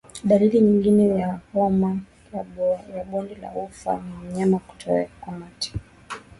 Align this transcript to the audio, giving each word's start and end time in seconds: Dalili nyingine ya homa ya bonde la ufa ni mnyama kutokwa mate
Dalili 0.23 0.61
nyingine 0.61 1.07
ya 1.07 1.39
homa 1.53 1.97
ya 2.95 3.03
bonde 3.05 3.35
la 3.35 3.51
ufa 3.55 3.97
ni 4.01 4.27
mnyama 4.29 4.59
kutokwa 4.59 5.33
mate 5.37 5.73